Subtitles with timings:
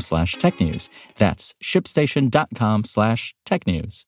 [0.00, 0.88] slash technews.
[1.18, 4.06] That's shipstation.com slash tech news.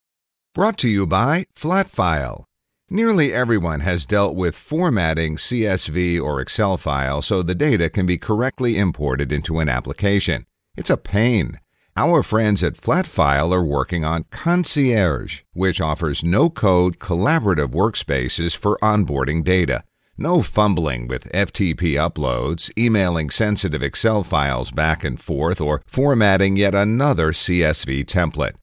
[0.55, 2.45] Brought to you by Flatfile.
[2.89, 8.17] Nearly everyone has dealt with formatting CSV or Excel file so the data can be
[8.17, 10.47] correctly imported into an application.
[10.77, 11.59] It's a pain.
[11.97, 18.79] Our friends at Flatfile are working on Concierge, which offers no code collaborative workspaces for
[18.83, 19.83] onboarding data.
[20.19, 26.75] No fumbling with FTP uploads, emailing sensitive Excel files back and forth, or formatting yet
[26.75, 28.55] another CSV template.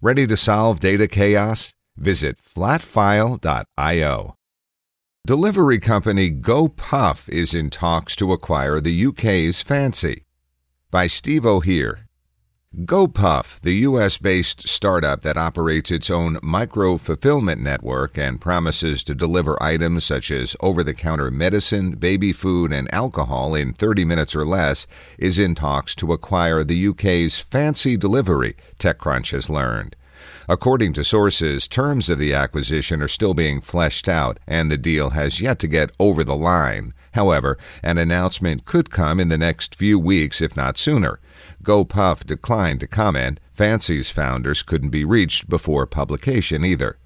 [0.00, 1.74] Ready to solve data chaos?
[1.98, 4.36] Visit flatfile.io.
[5.26, 10.24] Delivery company GoPuff is in talks to acquire the UK's Fancy.
[10.90, 12.01] By Steve O'Hear.
[12.74, 19.14] GoPuff, the US based startup that operates its own micro fulfillment network and promises to
[19.14, 24.34] deliver items such as over the counter medicine, baby food, and alcohol in 30 minutes
[24.34, 24.86] or less,
[25.18, 29.94] is in talks to acquire the UK's Fancy Delivery, TechCrunch has learned.
[30.48, 35.10] According to sources, terms of the acquisition are still being fleshed out, and the deal
[35.10, 36.94] has yet to get over the line.
[37.14, 41.20] However, an announcement could come in the next few weeks, if not sooner.
[41.62, 43.38] GoPuff declined to comment.
[43.52, 46.96] Fancy's founders couldn't be reached before publication either.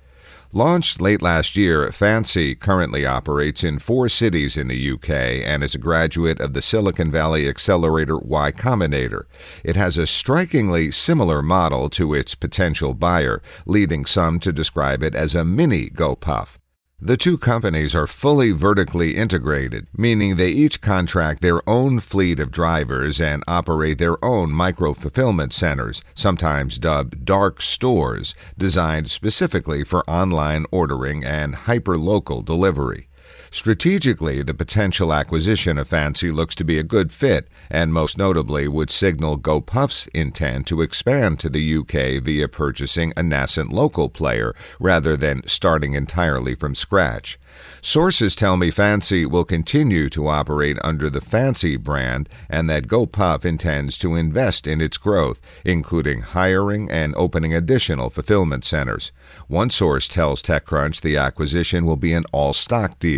[0.52, 5.10] Launched late last year, Fancy currently operates in four cities in the UK
[5.44, 9.25] and is a graduate of the Silicon Valley accelerator Y Combinator.
[9.65, 15.15] It has a strikingly similar model to its potential buyer, leading some to describe it
[15.15, 16.59] as a mini GoPuff.
[17.01, 22.51] The two companies are fully vertically integrated, meaning they each contract their own fleet of
[22.51, 30.09] drivers and operate their own micro fulfillment centers, sometimes dubbed dark stores, designed specifically for
[30.09, 33.09] online ordering and hyperlocal delivery.
[33.50, 38.69] Strategically, the potential acquisition of Fancy looks to be a good fit, and most notably
[38.69, 44.54] would signal GoPuff's intent to expand to the UK via purchasing a nascent local player
[44.78, 47.38] rather than starting entirely from scratch.
[47.81, 53.44] Sources tell me Fancy will continue to operate under the Fancy brand and that GoPuff
[53.44, 59.12] intends to invest in its growth, including hiring and opening additional fulfillment centers.
[59.48, 63.16] One source tells TechCrunch the acquisition will be an all stock deal.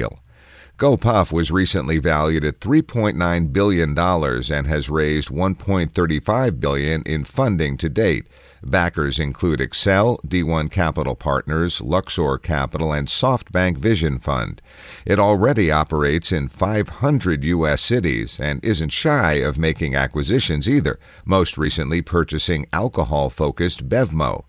[0.79, 7.89] GoPuff was recently valued at $3.9 billion and has raised 1.35 billion in funding to
[7.89, 8.29] date.
[8.63, 14.63] Backers include Accel, D1 Capital Partners, Luxor Capital, and SoftBank Vision Fund.
[15.05, 17.81] It already operates in 500 U.S.
[17.81, 24.45] cities and isn't shy of making acquisitions either, most recently purchasing alcohol focused Bevmo.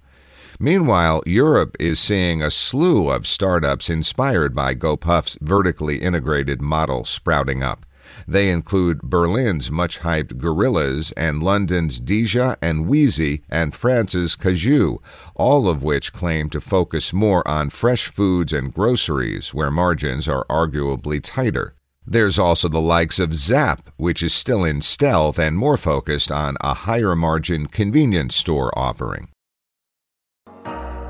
[0.61, 7.63] Meanwhile, Europe is seeing a slew of startups inspired by GoPuff's vertically integrated model sprouting
[7.63, 7.85] up.
[8.27, 14.97] They include Berlin's much hyped Gorillas and London's Dija and Weezy and France's Cajoo,
[15.33, 20.45] all of which claim to focus more on fresh foods and groceries where margins are
[20.49, 21.73] arguably tighter.
[22.05, 26.57] There's also the likes of Zapp, which is still in stealth and more focused on
[26.59, 29.29] a higher margin convenience store offering.